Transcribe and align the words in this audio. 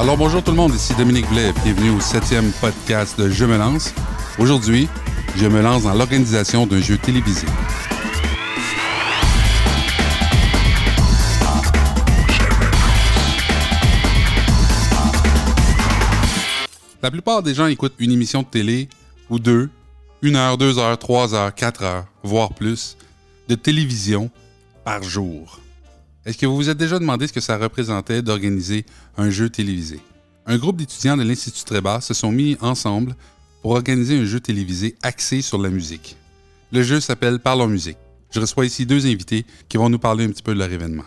Alors 0.00 0.16
bonjour 0.16 0.42
tout 0.42 0.52
le 0.52 0.56
monde, 0.56 0.74
ici 0.74 0.94
Dominique 0.94 1.28
Blais, 1.28 1.52
bienvenue 1.62 1.90
au 1.90 2.00
septième 2.00 2.52
podcast 2.52 3.20
de 3.20 3.28
Je 3.28 3.44
me 3.44 3.58
lance. 3.58 3.92
Aujourd'hui, 4.38 4.88
je 5.36 5.46
me 5.46 5.60
lance 5.60 5.82
dans 5.82 5.92
l'organisation 5.92 6.66
d'un 6.66 6.80
jeu 6.80 6.96
télévisé. 6.96 7.46
La 17.02 17.10
plupart 17.10 17.42
des 17.42 17.52
gens 17.52 17.66
écoutent 17.66 17.96
une 17.98 18.12
émission 18.12 18.40
de 18.40 18.46
télé 18.46 18.88
ou 19.28 19.38
deux, 19.38 19.68
une 20.22 20.36
heure, 20.36 20.56
deux 20.56 20.78
heures, 20.78 20.98
trois 20.98 21.34
heures, 21.34 21.54
quatre 21.54 21.82
heures, 21.82 22.06
voire 22.22 22.54
plus, 22.54 22.96
de 23.50 23.54
télévision 23.54 24.30
par 24.82 25.02
jour. 25.02 25.60
Est-ce 26.26 26.36
que 26.36 26.44
vous 26.44 26.56
vous 26.56 26.68
êtes 26.68 26.76
déjà 26.76 26.98
demandé 26.98 27.26
ce 27.26 27.32
que 27.32 27.40
ça 27.40 27.56
représentait 27.56 28.20
d'organiser 28.20 28.84
un 29.16 29.30
jeu 29.30 29.48
télévisé? 29.48 30.00
Un 30.44 30.58
groupe 30.58 30.76
d'étudiants 30.76 31.16
de 31.16 31.22
l'Institut 31.22 31.64
Trébat 31.64 32.02
se 32.02 32.12
sont 32.12 32.30
mis 32.30 32.58
ensemble 32.60 33.16
pour 33.62 33.70
organiser 33.72 34.18
un 34.18 34.24
jeu 34.26 34.38
télévisé 34.38 34.96
axé 35.02 35.40
sur 35.40 35.56
la 35.58 35.70
musique. 35.70 36.16
Le 36.72 36.82
jeu 36.82 37.00
s'appelle 37.00 37.38
Parlons 37.38 37.68
musique. 37.68 37.96
Je 38.32 38.38
reçois 38.38 38.66
ici 38.66 38.84
deux 38.84 39.06
invités 39.06 39.46
qui 39.68 39.78
vont 39.78 39.88
nous 39.88 39.98
parler 39.98 40.26
un 40.26 40.28
petit 40.28 40.42
peu 40.42 40.52
de 40.52 40.58
leur 40.58 40.70
événement. 40.70 41.04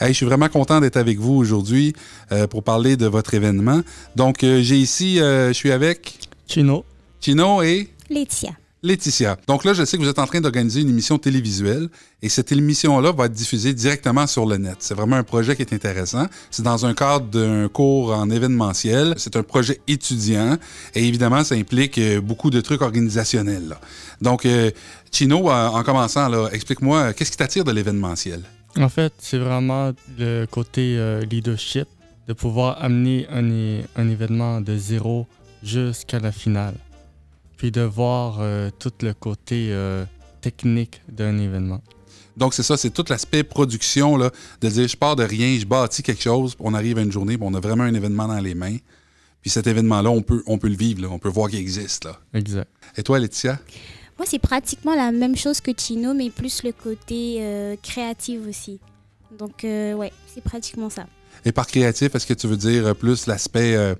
Hey, 0.00 0.08
je 0.08 0.14
suis 0.14 0.26
vraiment 0.26 0.48
content 0.48 0.80
d'être 0.80 0.96
avec 0.96 1.18
vous 1.18 1.34
aujourd'hui 1.34 1.94
euh, 2.32 2.48
pour 2.48 2.64
parler 2.64 2.96
de 2.96 3.06
votre 3.06 3.34
événement. 3.34 3.82
Donc, 4.16 4.42
euh, 4.42 4.60
j'ai 4.62 4.76
ici, 4.76 5.20
euh, 5.20 5.48
je 5.48 5.52
suis 5.54 5.70
avec 5.70 6.18
Chino. 6.48 6.84
Chino 7.20 7.62
et 7.62 7.88
Laetitia. 8.10 8.50
Laetitia. 8.86 9.36
Donc 9.48 9.64
là, 9.64 9.72
je 9.72 9.84
sais 9.84 9.96
que 9.96 10.02
vous 10.02 10.08
êtes 10.08 10.20
en 10.20 10.26
train 10.26 10.40
d'organiser 10.40 10.80
une 10.80 10.88
émission 10.88 11.18
télévisuelle 11.18 11.88
et 12.22 12.28
cette 12.28 12.52
émission-là 12.52 13.10
va 13.10 13.26
être 13.26 13.32
diffusée 13.32 13.74
directement 13.74 14.26
sur 14.28 14.46
le 14.46 14.56
net. 14.58 14.76
C'est 14.78 14.94
vraiment 14.94 15.16
un 15.16 15.24
projet 15.24 15.56
qui 15.56 15.62
est 15.62 15.72
intéressant. 15.72 16.26
C'est 16.52 16.62
dans 16.62 16.86
un 16.86 16.94
cadre 16.94 17.26
d'un 17.26 17.68
cours 17.68 18.14
en 18.14 18.30
événementiel. 18.30 19.14
C'est 19.16 19.34
un 19.36 19.42
projet 19.42 19.80
étudiant 19.88 20.56
et 20.94 21.04
évidemment, 21.04 21.42
ça 21.42 21.56
implique 21.56 21.98
euh, 21.98 22.20
beaucoup 22.20 22.50
de 22.50 22.60
trucs 22.60 22.80
organisationnels. 22.80 23.76
Donc, 24.20 24.46
euh, 24.46 24.70
Chino, 25.10 25.50
euh, 25.50 25.66
en 25.66 25.82
commençant, 25.82 26.46
explique-moi, 26.48 27.12
qu'est-ce 27.12 27.32
qui 27.32 27.36
t'attire 27.36 27.64
de 27.64 27.72
l'événementiel? 27.72 28.42
En 28.78 28.88
fait, 28.88 29.12
c'est 29.18 29.38
vraiment 29.38 29.92
le 30.18 30.44
côté 30.46 30.98
leadership, 31.30 31.88
de 32.28 32.34
pouvoir 32.34 32.82
amener 32.84 33.26
un 33.30 34.08
événement 34.10 34.60
de 34.60 34.76
zéro 34.76 35.26
jusqu'à 35.62 36.18
la 36.18 36.30
finale. 36.30 36.74
Puis 37.56 37.70
de 37.70 37.80
voir 37.80 38.38
euh, 38.40 38.70
tout 38.78 38.92
le 39.00 39.12
côté 39.14 39.68
euh, 39.70 40.04
technique 40.40 41.00
d'un 41.08 41.38
événement. 41.38 41.82
Donc, 42.36 42.52
c'est 42.52 42.62
ça, 42.62 42.76
c'est 42.76 42.90
tout 42.90 43.04
l'aspect 43.08 43.42
production, 43.44 44.16
là, 44.16 44.30
de 44.60 44.68
dire 44.68 44.86
je 44.86 44.96
pars 44.96 45.16
de 45.16 45.24
rien, 45.24 45.58
je 45.58 45.64
bâtis 45.64 46.02
quelque 46.02 46.22
chose, 46.22 46.54
on 46.58 46.74
arrive 46.74 46.98
à 46.98 47.00
une 47.00 47.12
journée, 47.12 47.38
on 47.40 47.54
a 47.54 47.60
vraiment 47.60 47.84
un 47.84 47.94
événement 47.94 48.28
dans 48.28 48.40
les 48.40 48.54
mains. 48.54 48.76
Puis 49.40 49.50
cet 49.50 49.66
événement-là, 49.66 50.10
on 50.10 50.22
peut, 50.22 50.42
on 50.46 50.58
peut 50.58 50.68
le 50.68 50.76
vivre, 50.76 51.02
là, 51.02 51.08
on 51.10 51.18
peut 51.18 51.28
voir 51.28 51.48
qu'il 51.48 51.60
existe. 51.60 52.04
Là. 52.04 52.18
Exact. 52.34 52.68
Et 52.96 53.02
toi, 53.02 53.18
Laetitia? 53.18 53.58
Moi, 54.18 54.26
c'est 54.28 54.38
pratiquement 54.38 54.94
la 54.94 55.12
même 55.12 55.36
chose 55.36 55.60
que 55.60 55.70
Chino, 55.76 56.14
mais 56.14 56.30
plus 56.30 56.62
le 56.62 56.72
côté 56.72 57.38
euh, 57.40 57.76
créatif 57.82 58.40
aussi. 58.48 58.80
Donc, 59.38 59.64
euh, 59.64 59.94
ouais, 59.94 60.12
c'est 60.32 60.42
pratiquement 60.42 60.90
ça. 60.90 61.06
Et 61.44 61.52
par 61.52 61.66
créatif, 61.66 62.14
est-ce 62.14 62.26
que 62.26 62.34
tu 62.34 62.46
veux 62.46 62.56
dire 62.56 62.94
plus 62.96 63.26
l'aspect 63.26 63.76
euh, 63.76 63.94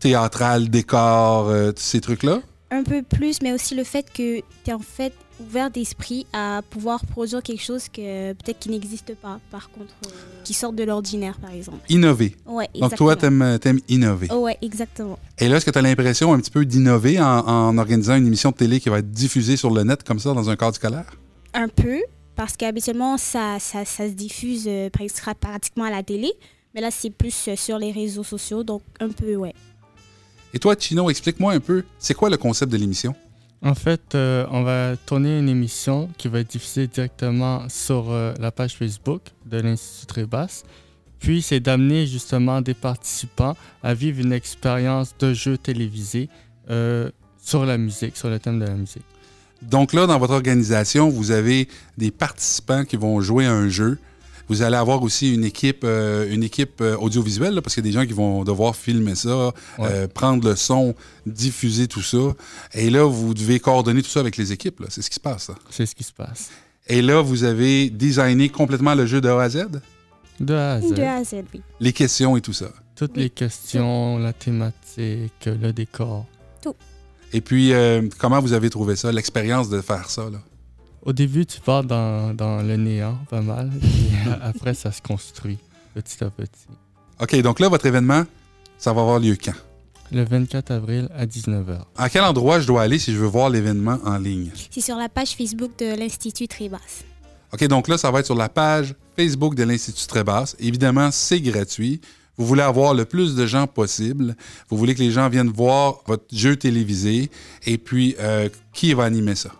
théâtral, 0.00 0.68
décor, 0.68 1.48
euh, 1.48 1.72
tous 1.72 1.82
ces 1.82 2.00
trucs-là? 2.00 2.40
Un 2.74 2.82
peu 2.82 3.02
plus, 3.02 3.40
mais 3.40 3.52
aussi 3.52 3.76
le 3.76 3.84
fait 3.84 4.04
que 4.12 4.38
tu 4.40 4.70
es 4.70 4.72
en 4.72 4.80
fait 4.80 5.12
ouvert 5.40 5.70
d'esprit 5.70 6.26
à 6.32 6.60
pouvoir 6.70 7.06
produire 7.06 7.40
quelque 7.40 7.62
chose 7.62 7.88
que 7.88 8.32
peut-être 8.32 8.58
qui 8.58 8.68
n'existe 8.68 9.14
pas, 9.14 9.38
par 9.52 9.70
contre, 9.70 9.94
euh, 10.06 10.10
qui 10.42 10.54
sort 10.54 10.72
de 10.72 10.82
l'ordinaire, 10.82 11.38
par 11.40 11.52
exemple. 11.52 11.78
Innover. 11.88 12.34
Ouais, 12.46 12.68
Donc, 12.74 12.96
toi, 12.96 13.14
t'aimes 13.14 13.58
aimes 13.64 13.80
innover. 13.88 14.32
Ouais, 14.32 14.58
exactement. 14.60 15.18
Et 15.38 15.48
là, 15.48 15.56
est-ce 15.58 15.66
que 15.66 15.70
tu 15.70 15.78
as 15.78 15.82
l'impression 15.82 16.32
un 16.32 16.40
petit 16.40 16.50
peu 16.50 16.64
d'innover 16.64 17.20
en, 17.20 17.26
en 17.46 17.78
organisant 17.78 18.16
une 18.16 18.26
émission 18.26 18.50
de 18.50 18.56
télé 18.56 18.80
qui 18.80 18.88
va 18.88 18.98
être 18.98 19.10
diffusée 19.12 19.56
sur 19.56 19.70
le 19.70 19.84
net 19.84 20.02
comme 20.02 20.18
ça 20.18 20.34
dans 20.34 20.50
un 20.50 20.56
cadre 20.56 20.74
scolaire? 20.74 21.06
Un 21.52 21.68
peu, 21.68 22.00
parce 22.34 22.56
qu'habituellement, 22.56 23.18
ça, 23.18 23.58
ça, 23.60 23.84
ça 23.84 24.08
se 24.08 24.14
diffuse 24.14 24.64
euh, 24.66 24.90
presque 24.90 25.22
pratiquement 25.40 25.84
à 25.84 25.90
la 25.90 26.02
télé, 26.02 26.32
mais 26.74 26.80
là, 26.80 26.90
c'est 26.90 27.10
plus 27.10 27.48
euh, 27.48 27.56
sur 27.56 27.78
les 27.78 27.92
réseaux 27.92 28.24
sociaux, 28.24 28.64
donc 28.64 28.82
un 28.98 29.08
peu, 29.08 29.36
ouais. 29.36 29.54
Et 30.54 30.60
toi, 30.60 30.76
Chino, 30.78 31.10
explique-moi 31.10 31.52
un 31.52 31.58
peu, 31.58 31.82
c'est 31.98 32.14
quoi 32.14 32.30
le 32.30 32.36
concept 32.36 32.70
de 32.70 32.76
l'émission? 32.76 33.16
En 33.60 33.74
fait, 33.74 34.14
euh, 34.14 34.46
on 34.52 34.62
va 34.62 34.96
tourner 34.96 35.40
une 35.40 35.48
émission 35.48 36.08
qui 36.16 36.28
va 36.28 36.38
être 36.38 36.50
diffusée 36.50 36.86
directement 36.86 37.68
sur 37.68 38.12
euh, 38.12 38.32
la 38.38 38.52
page 38.52 38.76
Facebook 38.76 39.22
de 39.46 39.58
l'Institut 39.58 40.06
Trébas. 40.06 40.62
Puis, 41.18 41.42
c'est 41.42 41.58
d'amener 41.58 42.06
justement 42.06 42.60
des 42.60 42.74
participants 42.74 43.56
à 43.82 43.94
vivre 43.94 44.20
une 44.20 44.32
expérience 44.32 45.16
de 45.18 45.34
jeu 45.34 45.58
télévisé 45.58 46.28
euh, 46.70 47.10
sur 47.42 47.66
la 47.66 47.76
musique, 47.76 48.16
sur 48.16 48.30
le 48.30 48.38
thème 48.38 48.60
de 48.60 48.66
la 48.66 48.74
musique. 48.74 49.02
Donc 49.60 49.92
là, 49.92 50.06
dans 50.06 50.20
votre 50.20 50.34
organisation, 50.34 51.08
vous 51.08 51.32
avez 51.32 51.66
des 51.98 52.12
participants 52.12 52.84
qui 52.84 52.96
vont 52.96 53.20
jouer 53.20 53.46
à 53.46 53.52
un 53.52 53.68
jeu. 53.68 53.98
Vous 54.48 54.62
allez 54.62 54.76
avoir 54.76 55.02
aussi 55.02 55.34
une 55.34 55.44
équipe, 55.44 55.82
euh, 55.84 56.32
une 56.32 56.42
équipe 56.42 56.80
euh, 56.80 56.96
audiovisuelle, 56.96 57.54
là, 57.54 57.62
parce 57.62 57.74
qu'il 57.74 57.84
y 57.84 57.88
a 57.88 57.90
des 57.90 57.98
gens 57.98 58.06
qui 58.06 58.12
vont 58.12 58.44
devoir 58.44 58.76
filmer 58.76 59.14
ça, 59.14 59.52
euh, 59.80 60.08
prendre 60.08 60.48
le 60.48 60.56
son, 60.56 60.94
diffuser 61.26 61.88
tout 61.88 62.02
ça. 62.02 62.34
Et 62.74 62.90
là, 62.90 63.04
vous 63.04 63.34
devez 63.34 63.60
coordonner 63.60 64.02
tout 64.02 64.10
ça 64.10 64.20
avec 64.20 64.36
les 64.36 64.52
équipes. 64.52 64.82
C'est 64.88 65.02
ce 65.02 65.08
qui 65.08 65.16
se 65.16 65.20
passe. 65.20 65.50
C'est 65.70 65.86
ce 65.86 65.94
qui 65.94 66.04
se 66.04 66.12
passe. 66.12 66.50
Et 66.86 67.00
là, 67.00 67.22
vous 67.22 67.44
avez 67.44 67.88
designé 67.88 68.48
complètement 68.50 68.94
le 68.94 69.06
jeu 69.06 69.20
de 69.20 69.28
A 69.28 69.42
à 69.42 69.48
Z, 69.48 69.66
De 70.40 70.54
A 70.54 70.72
à 70.74 70.80
Z. 70.80 70.92
De 70.92 71.02
A 71.02 71.14
à 71.14 71.24
Z, 71.24 71.34
oui. 71.54 71.62
les 71.80 71.92
questions 71.92 72.36
et 72.36 72.40
tout 72.40 72.52
ça. 72.52 72.66
Toutes 72.96 73.16
les 73.16 73.30
questions, 73.30 74.18
la 74.18 74.32
thématique, 74.32 75.46
le 75.46 75.72
décor. 75.72 76.26
Et 77.32 77.40
puis, 77.40 77.72
euh, 77.72 78.08
comment 78.18 78.40
vous 78.40 78.52
avez 78.52 78.70
trouvé 78.70 78.94
ça, 78.94 79.10
l'expérience 79.10 79.68
de 79.68 79.80
faire 79.80 80.08
ça? 80.08 80.30
Là? 80.30 80.38
Au 81.04 81.12
début, 81.12 81.44
tu 81.44 81.60
pars 81.60 81.84
dans, 81.84 82.34
dans 82.34 82.62
le 82.62 82.76
néant, 82.76 83.18
pas 83.28 83.42
mal. 83.42 83.70
Puis 83.80 84.10
après, 84.42 84.74
ça 84.74 84.90
se 84.90 85.02
construit 85.02 85.58
petit 85.94 86.24
à 86.24 86.30
petit. 86.30 86.66
OK, 87.20 87.40
donc 87.42 87.60
là, 87.60 87.68
votre 87.68 87.86
événement, 87.86 88.24
ça 88.78 88.92
va 88.92 89.02
avoir 89.02 89.20
lieu 89.20 89.36
quand? 89.42 89.54
Le 90.12 90.24
24 90.24 90.70
avril 90.70 91.08
à 91.14 91.26
19h. 91.26 91.80
À 91.96 92.08
quel 92.08 92.22
endroit 92.22 92.60
je 92.60 92.66
dois 92.66 92.82
aller 92.82 92.98
si 92.98 93.12
je 93.12 93.18
veux 93.18 93.26
voir 93.26 93.50
l'événement 93.50 93.98
en 94.04 94.16
ligne? 94.18 94.50
C'est 94.70 94.80
sur 94.80 94.96
la 94.96 95.08
page 95.08 95.34
Facebook 95.34 95.72
de 95.78 95.94
l'Institut 95.96 96.48
Trébas. 96.48 96.78
OK, 97.52 97.64
donc 97.68 97.88
là, 97.88 97.98
ça 97.98 98.10
va 98.10 98.20
être 98.20 98.26
sur 98.26 98.34
la 98.34 98.48
page 98.48 98.94
Facebook 99.16 99.54
de 99.54 99.62
l'Institut 99.62 100.06
Trébasse. 100.06 100.56
Évidemment, 100.58 101.10
c'est 101.10 101.40
gratuit. 101.40 102.00
Vous 102.36 102.46
voulez 102.46 102.62
avoir 102.62 102.94
le 102.94 103.04
plus 103.04 103.34
de 103.34 103.46
gens 103.46 103.66
possible. 103.66 104.34
Vous 104.68 104.76
voulez 104.76 104.94
que 104.94 105.00
les 105.00 105.10
gens 105.10 105.28
viennent 105.28 105.50
voir 105.50 106.00
votre 106.06 106.24
jeu 106.32 106.56
télévisé. 106.56 107.30
Et 107.64 107.78
puis, 107.78 108.16
euh, 108.18 108.48
qui 108.72 108.92
va 108.94 109.04
animer 109.04 109.36
ça? 109.36 109.50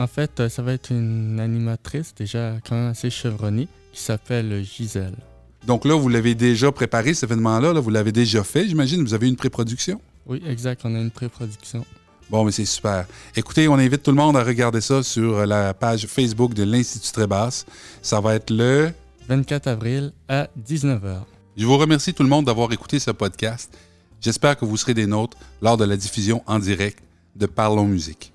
En 0.00 0.06
fait, 0.06 0.40
euh, 0.40 0.48
ça 0.48 0.62
va 0.62 0.72
être 0.72 0.90
une 0.92 1.38
animatrice 1.40 2.14
déjà 2.14 2.54
quand 2.66 2.74
même 2.74 2.90
assez 2.90 3.10
chevronnée 3.10 3.68
qui 3.92 4.00
s'appelle 4.00 4.64
Gisèle. 4.64 5.14
Donc 5.66 5.84
là, 5.84 5.94
vous 5.94 6.08
l'avez 6.08 6.34
déjà 6.34 6.72
préparé, 6.72 7.12
cet 7.12 7.24
événement-là. 7.24 7.74
là, 7.74 7.80
vous 7.80 7.90
l'avez 7.90 8.10
déjà 8.10 8.42
fait, 8.42 8.66
j'imagine? 8.66 9.02
Vous 9.02 9.12
avez 9.12 9.28
une 9.28 9.36
pré-production? 9.36 10.00
Oui, 10.24 10.42
exact, 10.46 10.80
on 10.84 10.94
a 10.94 10.98
une 10.98 11.10
pré-production. 11.10 11.84
Bon, 12.30 12.46
mais 12.46 12.50
c'est 12.50 12.64
super. 12.64 13.04
Écoutez, 13.36 13.68
on 13.68 13.74
invite 13.74 14.02
tout 14.02 14.10
le 14.10 14.16
monde 14.16 14.38
à 14.38 14.42
regarder 14.42 14.80
ça 14.80 15.02
sur 15.02 15.44
la 15.44 15.74
page 15.74 16.06
Facebook 16.06 16.54
de 16.54 16.62
l'Institut 16.62 17.12
Trébasse. 17.12 17.66
Ça 18.00 18.22
va 18.22 18.36
être 18.36 18.48
le... 18.50 18.92
24 19.28 19.66
avril 19.66 20.12
à 20.30 20.48
19h. 20.66 21.24
Je 21.58 21.66
vous 21.66 21.76
remercie 21.76 22.14
tout 22.14 22.22
le 22.22 22.30
monde 22.30 22.46
d'avoir 22.46 22.72
écouté 22.72 22.98
ce 23.00 23.10
podcast. 23.10 23.70
J'espère 24.18 24.56
que 24.56 24.64
vous 24.64 24.78
serez 24.78 24.94
des 24.94 25.06
nôtres 25.06 25.36
lors 25.60 25.76
de 25.76 25.84
la 25.84 25.98
diffusion 25.98 26.42
en 26.46 26.58
direct 26.58 27.00
de 27.36 27.44
Parlons 27.44 27.84
Musique. 27.84 28.32